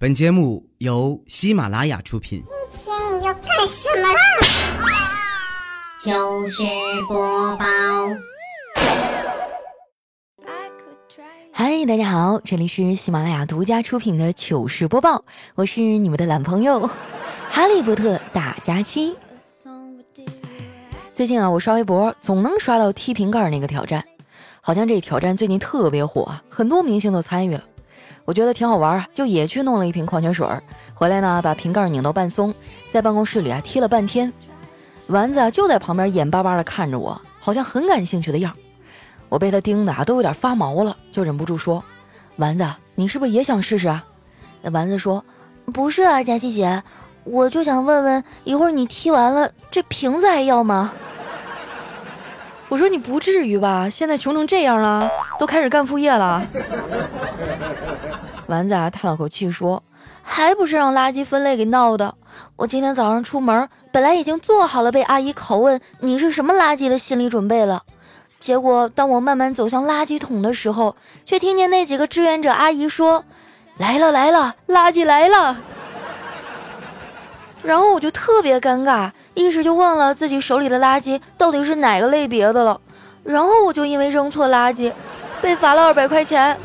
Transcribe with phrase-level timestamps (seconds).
[0.00, 2.44] 本节目由喜马拉雅出品。
[2.70, 4.20] 今天你要干什么啦？
[5.98, 6.62] 糗事
[7.08, 7.64] 播报。
[11.52, 15.24] 嗨，大家好，这里是喜马拉雅独家出品的糗事播报，
[15.56, 16.88] 我是你们的懒朋友
[17.50, 19.16] 哈利波特大假期。
[21.12, 24.04] 最近啊，我刷微博总能刷到踢瓶盖那个挑战，
[24.60, 27.64] 好像这挑战最近特别火，很多明星都参与了。
[28.28, 32.54] 我觉得挺好玩啊，就也去弄了一瓶矿泉水儿，回来呢把瓶盖拧到半松，
[32.90, 34.30] 在办公室里啊踢了半天。
[35.06, 38.56] 丸子就在旁边眼巴巴的看着我，好像很感兴趣的样儿。
[39.30, 41.82] 我被他盯的啊都有点发毛了，就忍不住说
[42.36, 44.04] ：“丸子，你是不是也想试试啊？”
[44.60, 45.24] 那丸子说
[45.72, 46.82] ：“不是啊，佳琪姐，
[47.24, 50.92] 我就想问问，一会儿你踢完了这瓶子还要吗？”
[52.68, 53.88] 我说：“你不至于吧？
[53.90, 56.46] 现在穷成这样了，都开始干副业了。”
[58.46, 59.82] 丸子啊，叹了口气说
[60.22, 62.14] ：“还不是让垃圾分类给闹的。
[62.56, 67.82] 我今天早上出门，本来已经做好了被阿姨拷问你是什么垃圾的心理准备了。
[68.38, 73.24] 结果当我慢慢走向垃圾桶的时候，却听见那几个志愿者阿姨说
[73.78, 75.56] ：‘来了来了，垃圾来了。
[77.64, 82.80] ’然后我就特别尴尬，一时就忘了自己手里的垃圾到底是哪个类别的了。
[83.22, 84.92] 然后我就因为扔错垃圾，
[85.40, 86.58] 被罚了二百块钱。”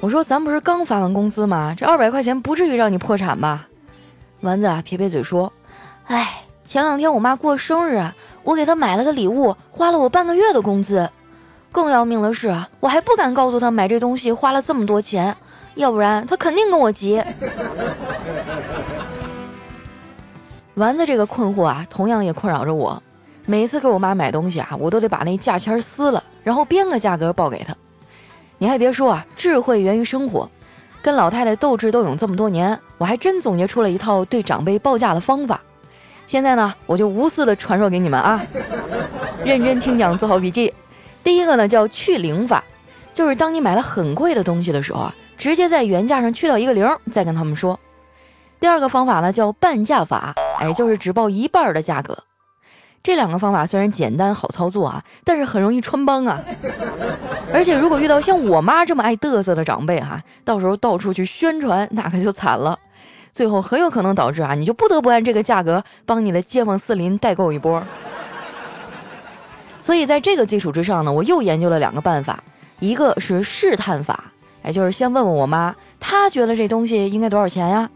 [0.00, 1.74] 我说咱不是刚发完工资吗？
[1.74, 3.68] 这二百块钱不至于让你破产吧？
[4.42, 5.50] 丸子啊，撇撇嘴说
[6.08, 8.02] ：“哎，前两天我妈过生日，
[8.42, 11.08] 我给她买了个礼物，花了我半个月的工资。
[11.72, 15.34] 更要命的是啊，我还不敢告诉她买这东西花了这么多钱，
[15.76, 17.22] 要不然她肯定跟我急。”
[20.80, 23.00] 丸子这个困惑啊，同样也困扰着我。
[23.44, 27.76] 每次给我妈买东西啊，我都得把那价签撕了，然后编个价格报给她。
[28.58, 30.50] 你还别说啊，智慧源于生活。
[31.02, 35.60] 跟老太太斗智斗勇这么多年，我还真总结出了一套对长辈报价的方法。
[36.26, 38.42] 现在呢，我就无私的传授给你们啊，
[39.44, 40.72] 认真听讲，做好笔记。
[41.22, 42.64] 第一个呢叫去零法，
[43.12, 47.78] 就是当你买了很贵的东西的时候啊，直接在原价上去掉一个零，再跟他们说。
[48.60, 52.16] 第二个方法呢叫半价法，哎，就是只报一半的价格。
[53.02, 56.38] 这两个方法虽然简单好操作啊，但是很容易穿帮啊。
[57.50, 62.78] 而且如果遇到像我妈这么爱嘚瑟的长辈哈，到时候到处去宣传，那可就惨了。
[63.32, 67.82] 最后很有可能导致啊，你就不得不按这个价格帮你的街坊四邻代购一波。
[69.80, 72.44] 所以在这个基础之上呢，我又研究了两个办法，
[72.80, 74.24] 一个是试探法，
[74.62, 77.88] 哎，就是先问问我妈，她觉得这东西应该多少钱呀？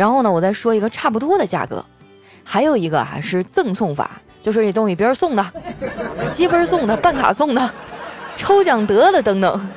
[0.00, 1.84] 然后呢，我再说一个差不多的价格。
[2.42, 4.10] 还有一个啊是赠送法。
[4.40, 5.52] 就是这东西别人送的，
[6.32, 7.70] 积分送的，办卡送的，
[8.38, 9.70] 抽奖得的等等。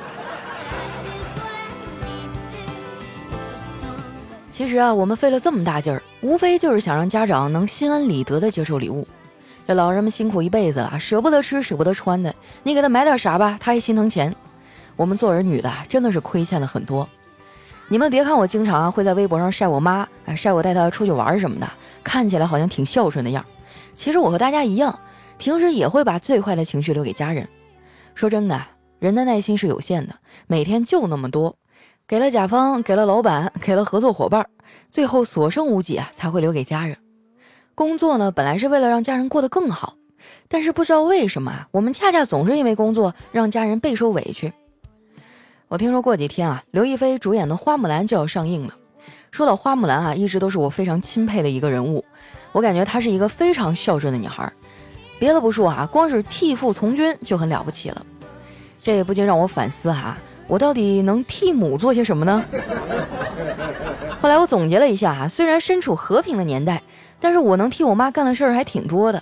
[4.50, 9.06] 其实啊，我们费了这么大劲儿，无非就是想让家长能心安理得的接受礼物。
[9.68, 14.34] 这老人们辛苦一辈子了，舍不得吃，舍不得穿的，你给他买点啥吧，他还心疼钱。
[14.96, 17.06] 我们做儿女的真的是亏欠了很多。
[17.88, 21.70] 你们别看我经常会在微博上晒我妈啊，晒我带她出去玩什么的，
[22.02, 23.44] 看起来好像挺孝顺的样。
[23.92, 24.98] 其实我和大家一样，
[25.36, 27.46] 平时也会把最坏的情绪留给家人。
[28.14, 28.60] 说真的，
[28.98, 30.14] 人的耐心是有限的，
[30.46, 31.56] 每天就那么多，
[32.08, 34.46] 给了甲方，给了老板，给了合作伙伴，
[34.90, 36.96] 最后所剩无几啊，才会留给家人。
[37.74, 39.94] 工作呢，本来是为了让家人过得更好，
[40.48, 44.52] 但是不知道为什么啊，我们恰恰总是因为工作让家人备受委屈。
[45.68, 48.74] 我听说过几天啊，刘亦菲主演的《花木兰》就要上映了。
[49.30, 52.04] 说到花木兰啊，一直都是我非常钦佩的一个人物。
[52.52, 54.52] 我感觉她是一个非常孝顺的女孩，
[55.18, 58.04] 别的不说啊，光是替父从军就很了不起了。
[58.78, 60.16] 这也不禁让我反思哈，
[60.46, 62.44] 我到底能替母做些什么呢？
[64.20, 66.80] 后来我总结了一下哈，虽然身处和平的年代，
[67.18, 69.20] 但是我能替我妈干的事儿还挺多的。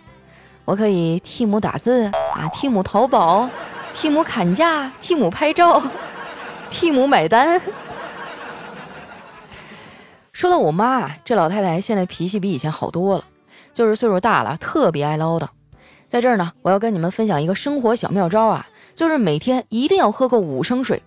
[0.65, 2.05] 我可以替母打字
[2.35, 3.49] 啊，替母淘宝，
[3.95, 5.83] 替母砍价，替母拍照，
[6.73, 7.61] 替母买单。
[10.33, 13.25] 说到我妈啊，这老太太现在脾气比以前好多了，
[13.73, 15.47] 就是岁数大了，特别爱唠叨。
[16.09, 21.01] 在这儿呢，我要跟你们分享一个生活小妙招啊，就是每天一定要喝够五升水，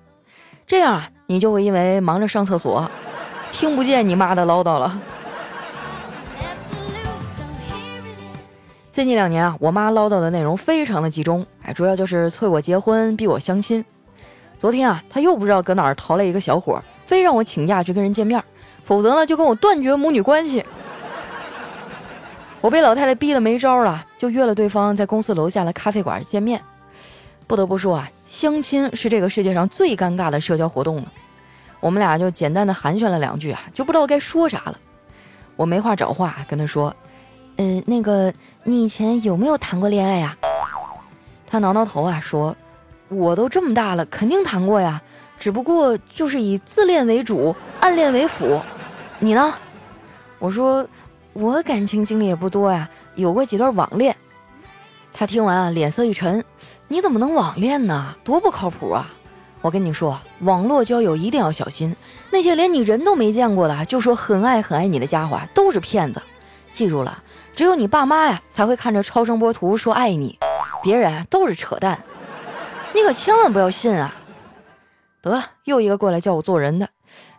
[0.66, 2.90] 这样啊，你就会因为忙着上厕所，
[3.52, 5.02] 听不见你妈的唠叨了。
[8.90, 13.84] 最近两年啊，我妈唠叨的内容非常的集中，哎，主要就是催我结婚，逼我相亲。
[14.58, 18.44] 昨天啊，她又不知道搁哪儿淘了一个小伙，非让我请假去跟人见面。
[18.84, 20.64] 否则呢，就跟我断绝母女关系。
[22.62, 26.62] 我被老太太逼得没招了，就约了对方在公司楼下的咖啡馆见面。
[27.48, 31.12] 不得不说啊，相亲是这个世界上最尴尬的社交活动了。
[31.80, 34.80] 我们俩就简单的寒暄了两句啊，就不知道该说啥了。
[35.56, 36.96] 我没话找话，跟他说
[37.58, 40.36] ：“呃，那个，你以前有没有谈过恋爱呀？”
[41.46, 42.56] 他挠挠头啊，说
[43.16, 45.02] ：“我都这么大了，肯定谈过呀，
[45.40, 48.62] 只不过就是以自恋为主，暗恋为辅。
[49.20, 49.54] 你呢？”
[50.40, 50.86] 我说
[51.34, 54.16] ：“我感情经历也不多呀，有过几段网恋。”
[55.14, 56.44] 他听完啊，脸色一沉
[56.90, 58.14] ：“你怎么能网恋呢？
[58.24, 59.10] 多不靠谱啊！”
[59.62, 61.96] 我跟你说，网络交友一定要小心，
[62.30, 66.22] 那些连你人都没见过的，就说很爱很爱你的家伙都是骗子。
[66.72, 67.24] 记住了，
[67.56, 70.38] 只有你爸妈呀才会看着超声波图说爱你，
[70.84, 71.98] 别人都是扯淡，
[72.96, 74.16] 你可千万不要信啊！
[75.22, 76.88] 得了，又一个过来叫我做人的，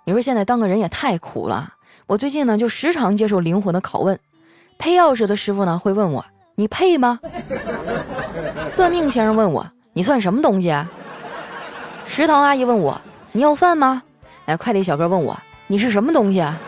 [0.05, 1.73] 你说现在当个人也太苦了。
[2.07, 4.21] 我最近呢就时常接受灵魂的拷问，
[4.77, 6.23] 配钥匙的师傅呢会问我
[6.57, 7.19] 你配吗？
[8.67, 10.87] 算命先生问我你算什么东西啊？
[12.05, 13.01] 食堂阿姨问我
[13.33, 14.03] ：“你要饭吗？”
[14.45, 15.35] 哎，快递小哥问我
[15.69, 16.61] ：“你是什么东西啊？”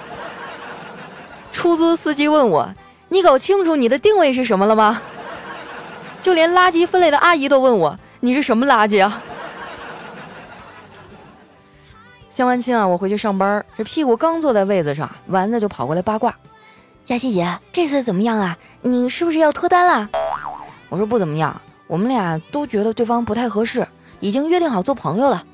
[1.53, 2.73] 出租司机问我
[3.11, 5.03] ：“你搞清楚你的定位是什么了吗？”
[6.23, 9.23] 就连垃圾分类的阿姨都问我：“你是什么垃圾啊？”
[12.31, 16.35] 相完亲啊，我回去上班，这屁股刚坐在位子上，丸子就跑过来八卦
[17.05, 18.57] ：“佳琪姐，这次怎么样啊？
[18.83, 20.09] 你是不是要脱单了？”
[20.89, 23.87] 我说：“不怎么样，我们俩都觉得对方不太合适。”
[24.21, 25.45] 已经约定好做朋友了，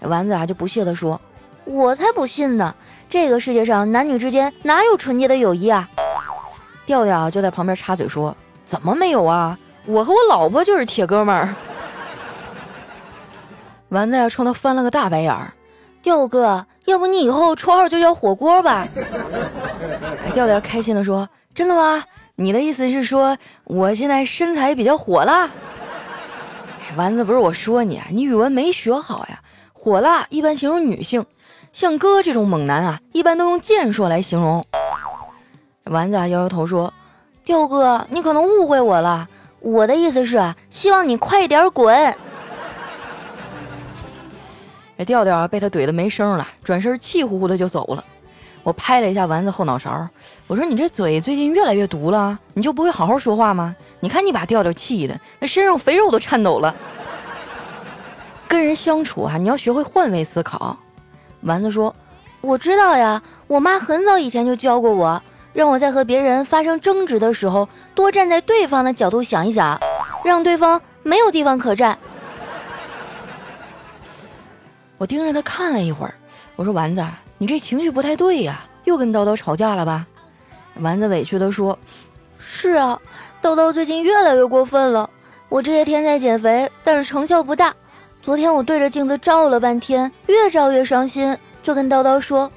[0.00, 1.20] 丸子啊就不屑地说
[1.64, 2.74] ：“我才不信呢！
[3.10, 5.88] 这个世界上男女之间哪有纯洁的友谊啊？”
[6.86, 9.58] 调调就在旁边插嘴说：“怎么没有啊？
[9.86, 11.54] 我和我老婆就是铁哥们儿。”
[13.90, 15.52] 丸子呀冲他翻了个大白眼儿
[16.00, 18.86] ：“调哥，要不你以后绰号就叫火锅吧？”
[20.24, 22.04] 哎调调开心地说：“真的吗？
[22.36, 25.50] 你的意思是说我现在身材比较火辣？”
[26.96, 29.40] 丸子不是我说你啊，你语文没学好呀。
[29.72, 31.26] 火辣一般形容女性，
[31.72, 34.64] 像哥这种猛男啊，一般都用健硕来形容。
[35.84, 36.92] 丸子啊摇摇头说
[37.44, 39.28] ：“调哥，你可能误会我了，
[39.58, 42.14] 我的意思是希望你快点滚。”
[45.00, 48.04] 这调调啊被他怼得没声了，转身气呼呼的就走了。
[48.62, 50.06] 我拍了一下丸子后脑勺，
[50.46, 53.74] 我说：“你这嘴最近越来越毒了，你就不会好好说话吗？
[54.00, 56.76] 你看你把调调气的，那身上肥肉都颤抖了。”
[58.46, 60.76] 跟人相处啊，你要学会换位思考。
[61.44, 61.96] 丸子说
[62.42, 65.22] ：“我知道呀，我妈很早以前就教过我，
[65.54, 69.80] 让我在和别人发生争执的时候，多站在对方的角度想一想，
[70.22, 71.98] 让对方没有地方可站。”
[75.00, 76.12] 我盯着他看了一会儿，
[76.56, 77.02] 我说：“丸子。”
[77.38, 80.06] 你这情绪不太对呀，又跟叨叨吵架了吧？
[80.74, 81.78] 丸子委屈地说
[82.36, 83.00] ：“是啊，
[83.40, 85.08] 叨叨最近越来越过分了。
[85.48, 87.74] 我这些天在减肥，但是成效不大。
[88.20, 92.52] 昨天我对着镜子照了半天，越照越伤心，就跟叨叨说：‘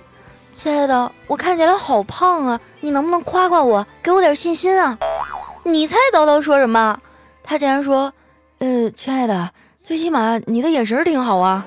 [0.53, 4.99] 亲爱的，我看起来好胖啊，你能不能夸夸我，给我点信心啊？’
[5.63, 6.99] 你猜叨叨说什么？
[7.41, 8.11] 他竟然说
[8.59, 9.49] ：‘呃，亲爱的，
[9.81, 11.65] 最起码你的眼神挺好啊。’”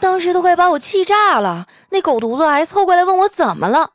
[0.00, 3.90] 当时都快把我气炸了，那狗犊子还凑过来问我怎么了。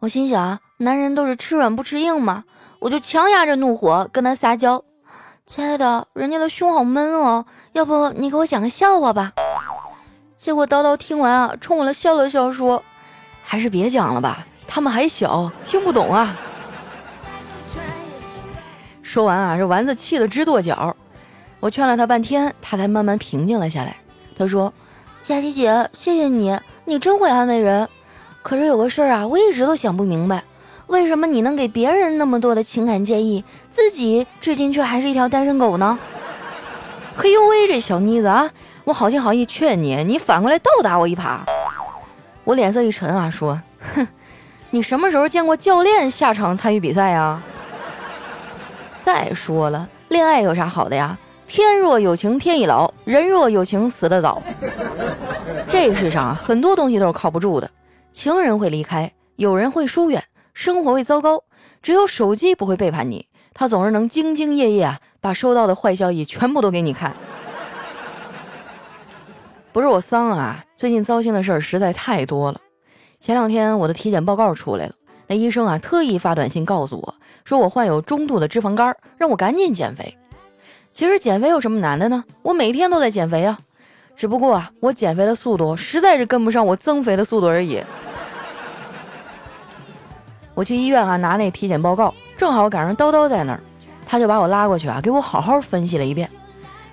[0.00, 2.44] 我心想，男人都是吃软不吃硬嘛，
[2.80, 4.84] 我就强压着怒火跟他撒娇
[5.46, 9.32] ：“亲爱的，人家的胸好闷哦，要不你给我讲个笑话吧？”
[10.36, 12.82] 结果叨叨听完啊，冲我笑了笑，说
[13.44, 16.36] ：“还是别讲了吧，他们还小，听不懂啊。”
[19.02, 20.94] 说完啊，这丸子气得直跺脚。
[21.60, 23.96] 我劝了他半天，他才慢慢平静了下来。
[24.36, 24.72] 他说。
[25.24, 27.88] 佳琪姐，谢谢你，你真会安慰人。
[28.42, 30.42] 可是有个事儿啊，我一直都想不明白，
[30.88, 35.96] 为什么你能给别人那么多的情感建议，自己至今却还是一条单身狗呢？
[37.14, 38.50] 嘿呦喂，这小妮子啊，
[38.82, 41.38] 我好心好意劝你，你反过来倒打我一耙。
[42.42, 43.62] 我脸色一沉啊，说
[43.94, 44.08] ：“哼，
[44.70, 47.40] 你什么时候见过教练下场参与比赛呀？
[49.04, 51.16] 再说了，恋爱有啥好的呀？”
[51.52, 54.42] 天若有情天亦老，人若有情死得早。
[55.68, 57.70] 这世上啊很多东西都是靠不住的，
[58.10, 61.44] 情人会离开，有人会疏远，生活会糟糕，
[61.82, 67.14] 只有手机不会背叛你，它总是能兢兢业业啊，把收到的坏消息全部都给你看。
[69.72, 72.58] 不是我丧啊，最近糟心的事儿实在太多了。
[73.20, 74.94] 前两天我的体检报告出来了，
[75.26, 80.16] 那医生啊特意发短信告诉我，说我患有中度的脂肪肝，让我赶紧减肥。
[80.92, 82.22] 其实减肥有什么难的呢？
[82.42, 83.58] 我每天都在减肥啊，
[84.14, 87.82] 只不过啊，我减肥的速度实在是跟不上我增肥的速度而已。
[90.54, 93.60] 我去医院啊拿那体检报告，正好赶上叨叨在那儿，
[94.06, 96.28] 他就把我拉过去啊，给我好好分析了一遍。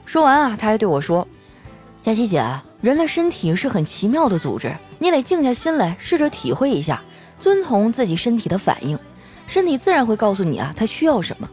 [0.05, 1.27] 说完啊，他还对我说
[2.01, 2.41] ：“佳琪姐，
[2.79, 7.01] 人的身体是很奇妙的组织，你得静下心来，试着体会一下，
[7.37, 8.97] 遵从自己身体的反应，
[9.45, 11.49] 身体自然会告诉你啊，它需要什么。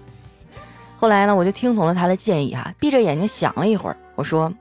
[0.98, 4.52] 后来呢，我就听从了他的建议啊，闭着眼睛想了一会儿，我说，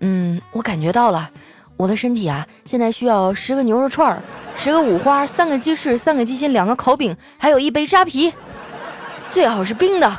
[0.00, 1.30] 嗯，我感觉到了，
[1.76, 4.22] 我的身体啊，现在需要十个牛肉串儿，
[4.56, 8.32] 十个五花，三个鸡翅，三个鸡心，两个烤饼，还有一杯扎啤，
[9.30, 10.16] 最好是冰的。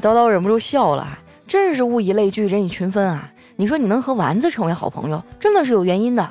[0.00, 1.06] 叨叨忍不住笑了，
[1.46, 3.30] 真是物以类聚，人以群分啊！
[3.56, 6.28] 你说你能和丸子成为好朋友，真的是有原因的。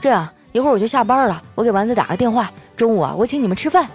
[0.00, 3.86] 这样一会儿我就下班了，我给丸子打个电话，中午啊我请你们吃饭。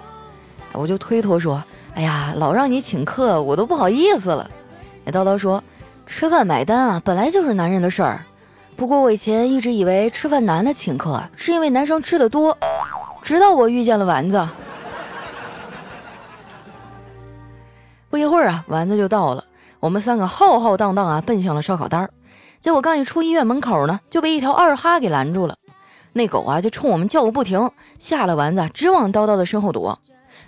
[0.74, 1.64] 我就推脱说，
[2.00, 4.50] 哎呀，老让你请客，我都不好意思了。
[5.04, 5.62] 哎，叨叨说，
[6.06, 8.22] 吃饭买单啊，本来就是男人的事儿。
[8.78, 12.58] 不过我以前一直以为吃饭男的请客是因为男生吃的多，
[13.22, 14.48] 直到我遇见了丸子。
[18.10, 19.44] 不一会儿啊，丸子就到了。
[19.82, 22.10] 我们三个浩浩荡荡啊，奔向了烧烤摊儿。
[22.62, 25.58] 结果刚一出医院门口呢，就被一条二哈给拦住了。
[26.14, 30.00] 那狗啊，就冲我们叫个不停，吓得丸子直往叨叨的身后躲。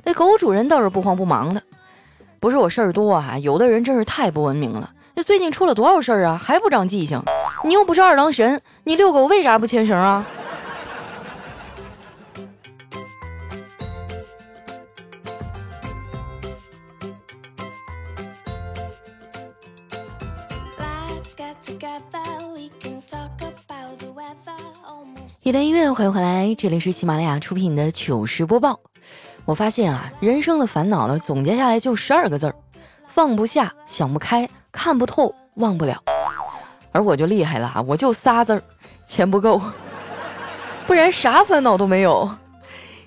[0.04, 1.62] 那狗主人倒是不慌不忙的。
[2.40, 4.92] 不是我事儿多啊，有的人真是太不文明了。
[5.16, 7.22] 这最近出了多少事儿啊，还不长记性？
[7.64, 10.26] 你又不是二郎神，你遛狗为啥不牵绳啊？
[25.44, 28.80] 一段音乐，欢迎回来，这里是喜马拉雅出品的糗事播报。
[29.46, 32.56] 我发现啊，人生的烦恼呢，总结下来就十二个字儿：
[33.08, 36.02] 放不下、想不开、看不透、忘不了。
[36.92, 38.62] 而我就厉害了啊，我就仨字儿：
[39.06, 39.62] 钱不够，
[40.86, 42.30] 不然啥烦恼都没有。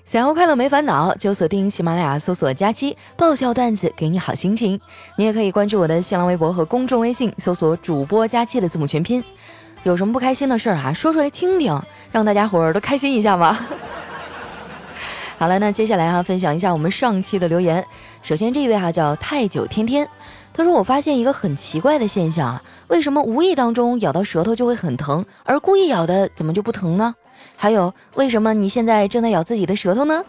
[0.03, 4.79] 想要快乐没烦恼，就锁定喜马拉雅，搜索“佳期爆笑段子”，给你好心情。
[5.15, 9.23] 你也可以关注我的新浪微博和公众微信，搜索“主播佳期”的字母全拼。
[9.81, 13.57] 有什么不开心的事儿啊，说出来听听，让大家伙儿都开心一下嘛。
[15.37, 17.85] 好了，那接下来哈，分享一下我们上期的留言。
[18.21, 20.07] 首先这一位哈叫太久天天，
[20.53, 27.13] 他说我发现一个很奇怪的现象啊，为什么无意当中咬到舌头就会很疼，而故意咬的怎么就不疼呢？
[27.57, 30.23] 还有，为什么你现在正在咬自己的舌头呢？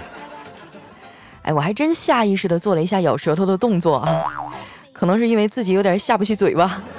[1.42, 4.24] 哎，我还真下意识的做了一下咬舌头的动作啊，
[4.92, 6.82] 可能是因为自己有点下不去嘴吧。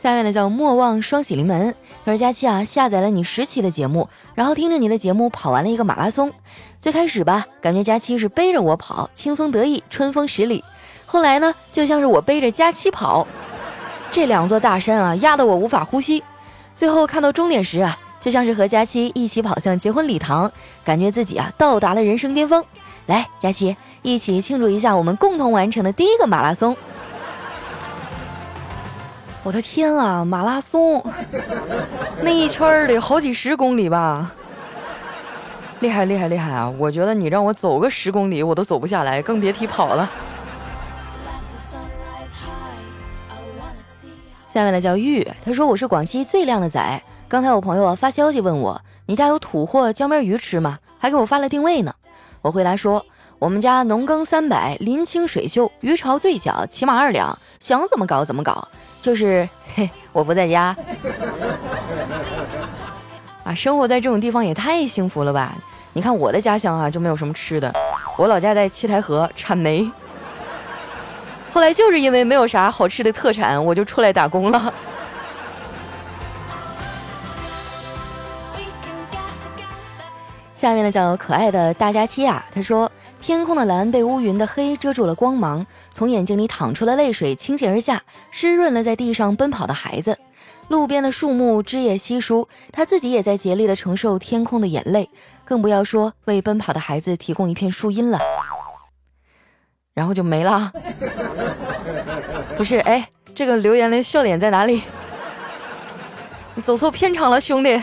[0.00, 1.74] 下面呢叫莫忘双喜临门，
[2.08, 6.32] 说佳期啊，下载了你十期的节目，然后听着你的节目跑完了一个马拉松。
[6.80, 10.64] 最开始吧，感觉佳期是背着我跑，轻松得意，春风十里。
[11.04, 13.26] 后来呢，就像是我背着佳期跑，
[14.10, 16.24] 这两座大山啊，压得我无法呼吸。
[16.72, 20.50] 最后看到终点时啊，就像是和佳期一起跑向结婚礼堂，
[20.82, 22.64] 感觉自己啊到达了人生巅峰。
[23.04, 26.74] 来，佳期，一起庆祝一下我们共同完成的第一个马拉松。
[29.44, 31.02] 我的天啊，马拉松，
[32.22, 34.30] 那一圈得好几十公里吧？
[35.80, 36.68] 厉害厉害厉害啊！
[36.76, 40.10] 我觉得你让我走个十公里，我都走不下来，更别提跑了。
[44.52, 47.02] 下面的叫玉，他说我是广西最靓的仔。
[47.28, 50.78] 刚才我朋友啊发消息问我，你家有土货江边鱼吃吗？
[50.98, 51.94] 还给我发了定位呢。
[52.42, 53.06] 我回答说，
[53.38, 58.66] 我们家农耕三百，林清水秀，鱼潮最小，起码二两，想怎么搞怎么搞。
[59.00, 60.76] 就是嘿，我不在家。
[63.44, 65.56] 啊，生活在这种地方也太幸福了吧！
[65.94, 67.72] 你看我的家乡啊，就没有什么吃的。
[68.16, 69.90] 我老家在七台河产煤。
[71.50, 74.72] 后来就是因为没有啥好吃的特产，我就出来打工了。
[80.54, 90.18] 下面呢叫可爱的大家期啊，他说：天空的蓝被乌云的黑遮住了光芒，从眼睛里淌出了泪水，倾泻而下，湿润了在地上奔跑的孩子。
[90.68, 95.08] 路边的树木枝叶稀疏，他自己也在竭力的承受天空的眼泪，
[95.44, 98.18] 更不要说为奔跑的孩子提供一片树荫了。
[99.94, 100.72] 然后就没了。
[102.56, 104.82] 不是，哎，这个留言的笑点在哪里？
[106.54, 107.82] 你走错片场了，兄弟。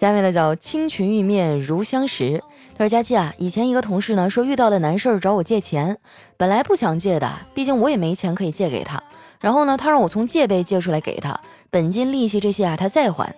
[0.00, 2.42] 下面的叫青群玉面如相识。
[2.78, 5.98] 他说：“佳期啊，以前一个同事呢说遇到了难事儿找我借钱，
[6.38, 9.02] 本来不想借的，毕竟我也没钱可以借给他。
[9.40, 11.38] 然后呢，他让我从借呗借出来给他，
[11.68, 13.36] 本金利息这些啊他再还。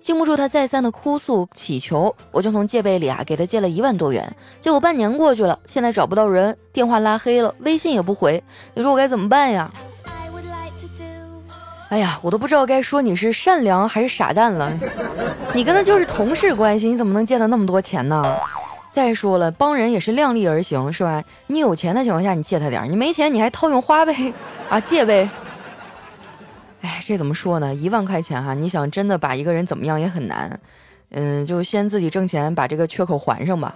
[0.00, 4.34] 经不住他再三的哭诉乞求，我就从借呗里啊给他借了一万多元。
[4.58, 8.42] 结果半年过去了，现在找不到人，电话拉黑了，微信也不回。
[8.74, 9.72] 你说我该怎么办呀？
[11.90, 14.72] 哎呀，我都不知道该说你是善良还是傻蛋了。
[15.52, 18.36] 你跟他就是同事关系，你怎么能借他那么多钱呢？
[18.90, 21.22] 再说了，帮人也是量力而行，是吧？
[21.48, 24.32] 你有钱的情况下，你借他点儿；你没钱，你还套用花呗
[24.70, 25.28] 啊，借呗。
[26.82, 27.74] 哎，这怎么说呢？
[27.74, 30.58] 一万块钱哈，你想真的把一个人怎么样也很难。
[31.10, 33.74] 嗯，就先自己挣钱，把这个缺口还上吧。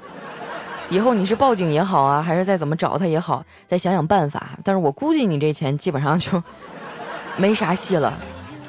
[0.88, 4.50] 以后你是报警也好啊，还是再怎么找他也好，再想想办法。
[4.62, 6.40] 但是我估计你这钱基本上就
[7.36, 8.16] 没啥戏了，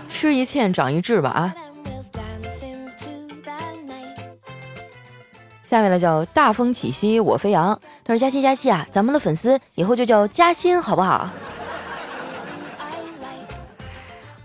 [0.09, 1.55] 吃一堑长一智吧啊。
[5.63, 11.29] 下面呢叫大风起兮我飞扬，他说佳期佳期啊，咱们的粉丝以后就叫嘉欣好不好？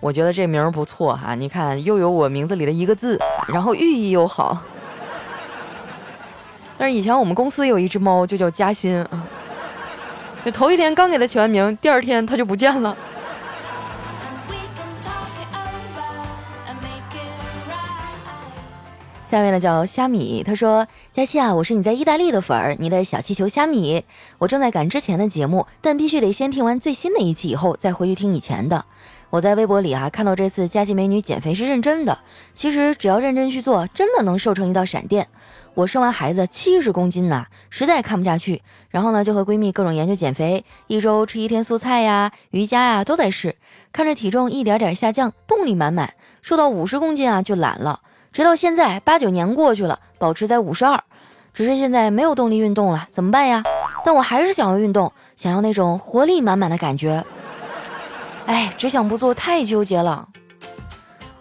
[0.01, 4.59] 我觉得这名不错哈，你看又有我名字里的一个字，然后寓意又好。
[6.79, 9.27] 但是以前我们公司有一只猫，就叫嘉欣啊。
[10.43, 12.97] 就头一天刚给它起完名，第二天它就不见了。
[19.31, 24.05] 下面呢叫虾米，他说：“佳期啊，我是你在意大利的粉儿，你的小气球虾米。
[24.39, 28.85] 我正在赶之前的节目，但必须得先听完最新的一期以后，再回去听以前的。”
[29.31, 32.19] 我在微博里啊看到这次佳琪美女减肥是认真的，
[32.53, 35.29] 其实只要认真去做，真的能瘦成一道闪电。
[35.75, 43.55] 我生完孩子七十公斤呐，实在看不下去，然后呢就和闺蜜各种研究减肥，一周吃一天素菜呀、瑜伽呀都在试，
[43.93, 48.01] 看着体重一点点下降，动力满满，瘦到五十公斤啊就懒了，
[48.33, 51.03] 直到现在八九年过去了，保持在五十二，
[51.53, 53.63] 只是现在没有动力运动了，怎么办呀？
[54.05, 57.25] 但我还是想要运动，想要那种活力满满的感觉。
[58.47, 60.29] 哎，只想不做，太纠结了。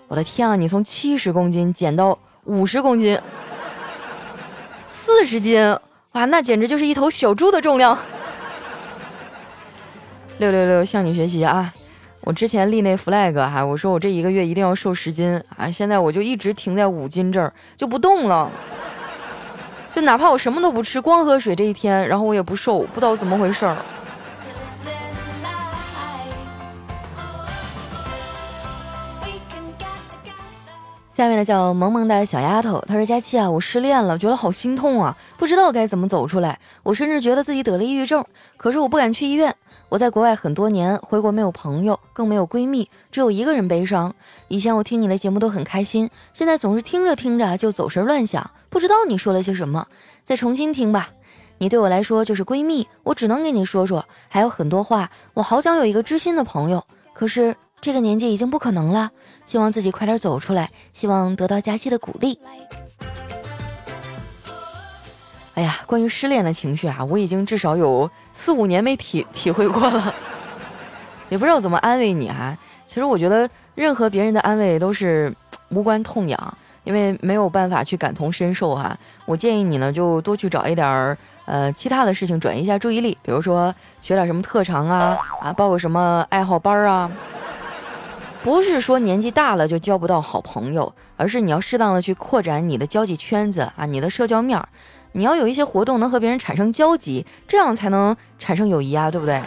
[0.08, 3.20] 我的天啊，你从七十公斤减到五十公斤，
[4.88, 5.78] 四十斤，
[6.14, 7.98] 哇，那简直就是一头小猪的重量。
[10.40, 11.74] 六六六，向你学习啊！
[12.24, 18.52] 我之前立那 flag 哈，我说我这一个月一定要瘦十斤啊，现在我就一直停在五斤这儿，就不动了。
[19.92, 23.76] 就哪怕我什么都不吃，光喝水这一天，然后我也不瘦，不知道怎么回事儿。
[31.12, 36.58] 下面呢叫萌萌的小丫头，她说：“佳期啊，我失恋了，觉得好心痛啊，不知道该怎么走出来。
[36.84, 38.24] 我甚至觉得自己得了抑郁症，
[38.56, 39.54] 可是我不敢去医院。
[39.90, 44.16] 我在国外很多年，回国没有朋友，更没有闺蜜，只有一个人悲伤。
[44.48, 49.86] 以前我听你的节目都很开心，现在总是听着听着就走神乱想，不知道你说了些什么。
[50.24, 51.10] 再重新听吧。
[51.58, 59.10] 你对我来说就是闺蜜，我只能跟你说说，还有很多话，我好想有一个知心的朋友，可是。”这个年纪已经不可能了，
[59.46, 62.38] 希望自己快点走出来，希望得到佳期的鼓励。
[65.56, 70.14] 哎呀，关于失恋的情绪啊，我已经至少有四五年没体 体会过了，
[71.30, 72.58] 也不知道怎么安慰你哈。
[72.88, 75.34] 其实我觉得任何别人的安慰都是
[75.70, 78.98] 无关痛痒，因为没有办法去感同身受哈。
[79.26, 87.12] 我建议你呢，就多去找一点儿呃其他的事情转移一下注意力，比如说学点什么特长啊，啊报个什么爱好班啊。
[88.42, 94.68] 不是说年纪大了就交不到好朋友，而是你要适当的去扩展你的交际圈子啊，你的社交面儿，
[95.12, 99.42] 你要有一些活动能和别人产生交集，这样才能产生友谊啊，对不对？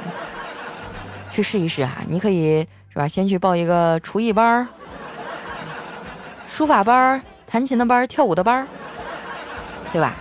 [1.31, 3.07] 去试一试哈，你可以是吧？
[3.09, 4.67] 先去报一个厨艺班儿、
[6.47, 8.67] 书法班儿、弹琴的班儿、跳舞的班儿，
[9.93, 10.15] 对吧？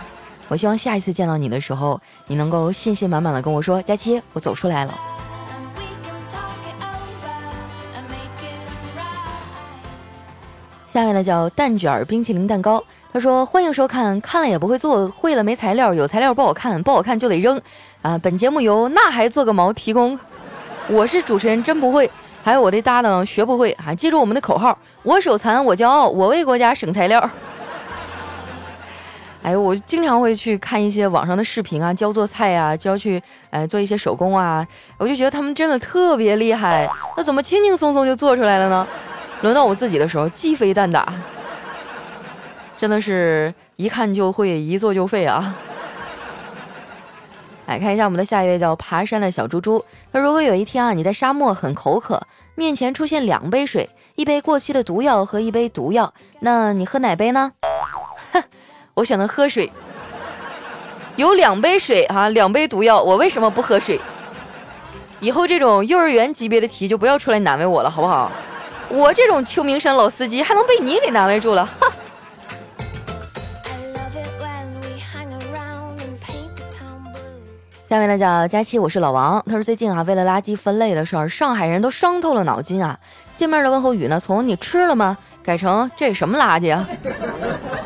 [0.48, 4.94] 我希望下一次见到你的时候，你能够信心满满的跟我说：“佳期，我走出来了。”
[10.86, 17.60] 下面呢叫蛋卷冰淇淋蛋糕，他说欢迎收看，看了也不会做，会了没材料，有材料不好看，不好看就得扔
[18.00, 18.16] 啊！
[18.22, 20.18] 本节目由那还做个毛提供，
[20.88, 22.10] 我是主持人真不会，
[22.42, 23.94] 还有我的搭档学不会啊！
[23.94, 27.30] 记住我们的口号，我手残我骄傲，我为国家省材料。
[29.44, 38.86] 哎，我经常会去看一些网上的视频啊，教做菜呀，教去哎做一些手工啊，我就觉得他们真的特别厉害，那怎么轻轻松松就做出来了呢？
[39.42, 41.12] 轮到我自己的时候，鸡飞蛋打，
[42.82, 45.54] 真的是一看就会，一做就废啊！
[47.66, 49.84] 来看一下我们的下一位，叫爬山的小猪猪。
[50.12, 52.20] 他如果有一天啊，你在沙漠很口渴，
[52.56, 57.52] 面前出现两杯水，一杯过期的毒药和一杯毒药，那你喝哪杯呢？
[58.94, 59.70] 我选择喝水。
[61.14, 64.00] 有两杯水啊，两杯毒药，我为什么不喝水？
[65.20, 68.32] 以后这种幼儿园级别的题就不要出来难为我了，好不好？
[68.88, 71.70] 我这种秋名山老司机还能被你给难为住了？
[77.92, 79.44] 下面呢叫佳期，我是老王。
[79.44, 82.98] 他说最近啊，为了垃圾分类的事儿，上海人都伤透了脑筋啊。
[83.36, 86.88] 见面的问候语呢，从你吃了吗改成这什么垃圾啊？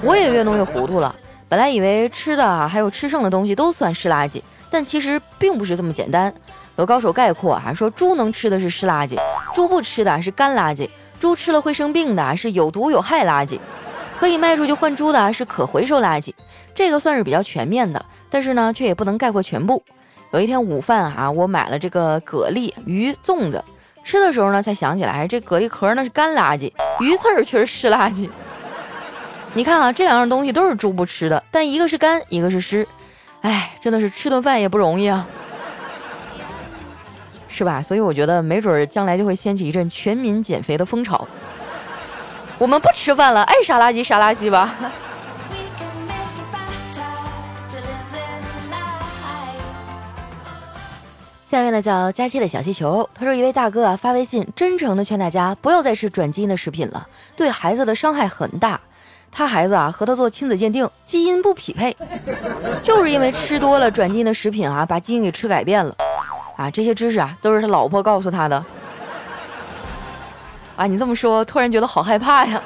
[0.05, 1.13] 我也越弄越糊涂了。
[1.49, 4.41] 本来以为吃的啊，还有吃剩的东西都算湿垃圾，
[4.71, 6.33] 但其实并不是这么简单。
[6.77, 9.19] 有高手概括啊，说猪能吃的是湿垃圾，
[9.55, 10.89] 猪不吃的是干垃圾，
[11.19, 13.59] 猪吃了会生病的是有毒有害垃圾，
[14.21, 16.33] 可以卖出去换猪的是可回收垃圾。
[16.77, 19.83] 这个算是比较全面的，但是呢，却也不能概括全部。
[20.33, 23.63] 有一天午饭啊，我买了这个蛤蜊、鱼、粽子，
[24.05, 28.29] 吃的时候呢，才想起来这蛤蜊壳那是干垃圾，鱼刺儿却是湿垃圾。
[29.55, 32.87] 你看啊，这两样东西都是猪不吃的，但一个是干，一个是湿，
[33.41, 35.27] 哎，真的是吃顿饭也不容易啊，
[37.49, 37.81] 是吧？
[37.81, 41.27] 所以我觉得没准将来就会掀起一阵全民减肥的风潮。
[42.59, 44.75] 我们不吃饭了，爱啥垃圾啥垃圾吧。
[51.49, 57.07] 下面呢叫佳期的小气球，他说一位大哥啊发微信，真诚的劝大家不要再吃转基因的食品了，
[57.37, 58.81] 对孩子的伤害很大。
[59.31, 61.97] 他孩子啊和他做亲子鉴定，基因不匹配，
[62.83, 65.95] 就是因为吃多了转基因的食品啊，把基因给吃改变了。
[66.57, 68.65] 啊，这些知识啊都是他老婆告诉他的。
[70.75, 72.61] 啊，你这么说，突然觉得好害怕呀。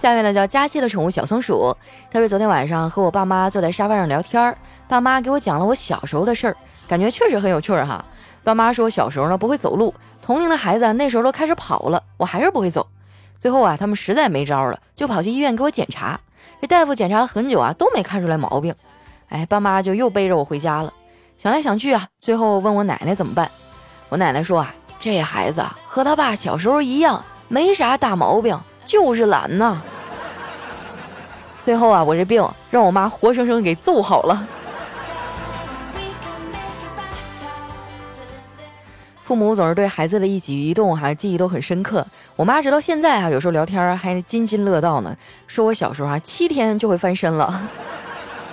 [0.00, 1.76] 下面呢叫佳期的宠物小松鼠，
[2.10, 4.56] 他说昨天晚上和我爸妈坐在沙发上聊天儿，
[4.90, 6.56] 爸妈给我讲了我小时候的事儿，
[6.88, 8.04] 感觉确实很有趣儿哈。
[8.42, 12.84] 爸妈说我小时候呢不会走路，同龄的孩子那时候都开始跑了，我还是不会走。
[13.38, 16.18] 最后啊，他们实在没招了，就跑去医院给我检查。
[16.60, 18.74] 这大夫检查了很久啊，都没看出来毛病。
[19.28, 20.92] 哎，爸妈就又背着我回家了。
[21.38, 23.48] 想来想去啊，最后问我奶奶怎么办。
[24.08, 28.58] 我奶奶说啊，这孩子和他爸小时候一样，没啥大毛病。
[28.84, 29.80] 就是懒呐。
[31.60, 34.48] 最后啊，我这病让我妈活生生给揍好了。
[39.30, 42.04] 父母总是对孩子的一举一动哈记忆都很深刻。
[42.34, 45.16] 我妈直到现在啊，有时候聊天还津津乐道呢，
[45.46, 47.62] 说我小时候啊七天就会翻身了。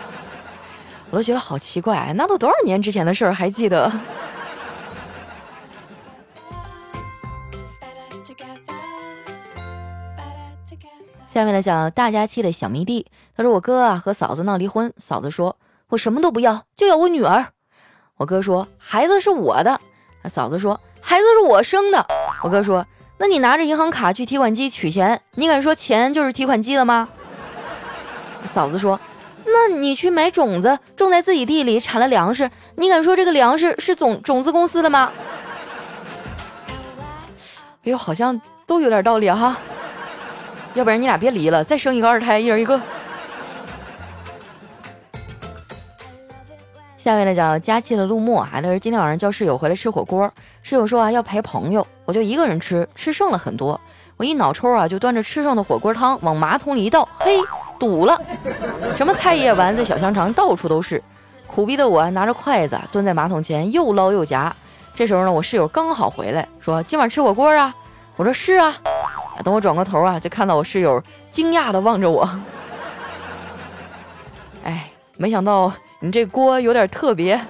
[1.10, 3.92] 我都觉得好奇怪，那都多少年之前的事儿还记得？
[11.28, 13.08] 下面来讲大家期的小迷弟。
[13.36, 15.58] 他说：“我哥啊和嫂子闹离婚，嫂子说
[15.90, 17.48] 我什么都不要，就要我女儿。
[18.18, 19.82] 我哥说孩子是我的，
[20.28, 22.06] 嫂子说孩子是我生的。
[22.44, 22.86] 我哥说
[23.18, 27.10] 那你拿着银行卡去提款机取钱，你敢说钱就是提款机了吗？
[28.46, 29.00] 嫂子说
[29.46, 35.12] 那你去买种子种在自己地里产了粮食，你敢说这个粮食是种种子公司的吗？
[37.84, 39.58] 哎呦，好像都有点道理哈。”
[40.76, 42.80] 要不然你俩别离了，再生一个二胎，一人一个。
[47.08, 50.30] 下面呢叫佳期的陆墨啊，他说今天晚上叫室友回来吃火锅，
[50.62, 53.80] 室友说啊要陪朋友，我就一个人吃，吃剩了很多，
[54.18, 57.38] 我一脑抽啊就端着吃剩的火锅汤往马桶里一倒，嘿，
[57.80, 58.22] 堵了，
[58.94, 61.02] 什么菜叶丸子、小香肠到处都是，
[61.48, 64.54] 苦逼的我拿着筷子蹲在马桶前又捞又夹。
[64.94, 67.74] 这时候呢，我室友刚好回来，说今晚吃火锅啊，
[68.18, 68.76] 我说是啊。
[69.46, 72.30] 等我转过头啊，就看到我室友惊讶的望着我。
[74.66, 77.40] 哎，没想到你这锅有点特别。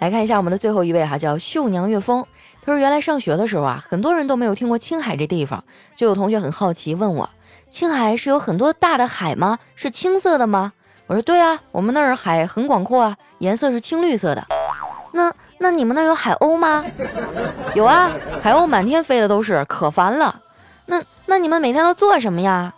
[0.00, 2.24] 来看一下我们的最后一位哈，叫绣娘岳风。
[2.64, 5.64] 他说原来上学的时候啊，很多人都没有听过青海这地方，
[5.96, 7.28] 就有同学很好奇问我，
[7.68, 9.58] 青海是有很多大的海吗？
[9.74, 10.72] 是青色的吗？
[11.06, 14.46] 我说对啊，我们那儿海很广阔啊，颜色是青绿色的。
[15.12, 16.84] 那那你们那儿有海鸥吗？
[17.74, 20.40] 有啊，海鸥满天飞的都是，可烦了。
[20.86, 22.72] 那那你们每天都做什么呀？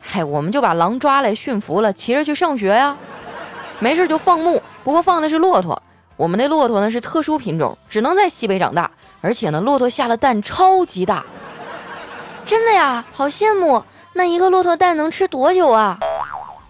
[0.00, 2.96] 嗨，我们就把狼抓来驯服了，骑着去上学呀。
[3.78, 5.80] 没事就放牧，不过放的是骆驼。
[6.16, 11.24] 我们那骆驼呢是特殊品种，只能在西北长大，而且呢骆驼下的蛋超级大。
[12.44, 13.82] 真的呀，好羡慕。
[14.12, 15.98] 那一个骆驼蛋能吃多久啊？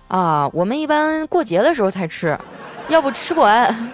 [0.09, 2.39] 啊，我们一般过节的时候才吃，
[2.89, 3.93] 要不吃不完。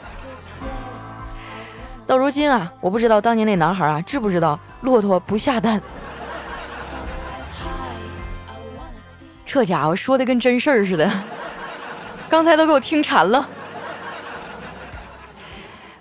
[2.07, 5.81] 到如今啊，我不知道当年那男孩啊知不知道骆驼不下蛋。
[9.47, 11.11] 这家伙说的跟真事儿似的，
[12.29, 13.49] 刚才都给我听馋了。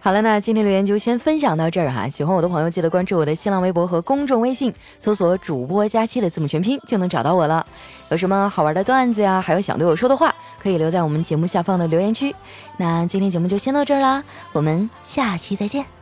[0.02, 2.10] 好了，那今天留言就先分享到这儿哈。
[2.10, 7.66] 喜欢我的朋友记得关注我的新浪微博和公众微信，搜索“主播佳期”的字母全拼就能找到我了。
[8.10, 12.36] 有什么好玩的段子呀，还有想对我说的话，可以留在我们节目下方的留言区。
[12.78, 15.95] 那今天节目就先到这儿啦，我们下期再见。